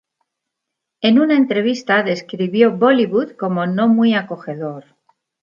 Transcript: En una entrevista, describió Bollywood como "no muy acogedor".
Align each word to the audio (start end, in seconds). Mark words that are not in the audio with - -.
En 1.01 1.19
una 1.19 1.37
entrevista, 1.37 2.01
describió 2.01 2.75
Bollywood 2.75 3.33
como 3.33 3.67
"no 3.67 3.87
muy 3.87 4.15
acogedor". 4.15 4.85